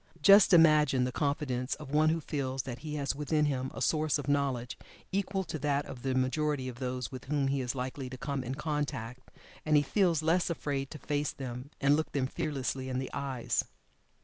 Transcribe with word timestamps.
Just 0.23 0.51
imagine 0.51 1.03
the 1.03 1.11
confidence 1.11 1.75
of 1.75 1.91
one 1.91 2.09
who 2.09 2.19
feels 2.19 2.63
that 2.63 2.79
he 2.79 2.95
has 2.95 3.13
within 3.15 3.45
him 3.45 3.69
a 3.71 3.83
source 3.83 4.17
of 4.17 4.27
knowledge 4.27 4.75
equal 5.11 5.43
to 5.43 5.59
that 5.59 5.85
of 5.85 6.01
the 6.01 6.15
majority 6.15 6.67
of 6.67 6.79
those 6.79 7.11
with 7.11 7.25
whom 7.25 7.49
he 7.49 7.61
is 7.61 7.75
likely 7.75 8.09
to 8.09 8.17
come 8.17 8.43
in 8.43 8.55
contact, 8.55 9.29
and 9.63 9.75
he 9.77 9.83
feels 9.83 10.23
less 10.23 10.49
afraid 10.49 10.89
to 10.89 10.97
face 10.97 11.31
them, 11.33 11.69
and 11.79 11.95
look 11.95 12.13
them 12.13 12.25
fearlessly 12.25 12.89
in 12.89 12.97
the 12.97 13.11
eyes. 13.13 13.63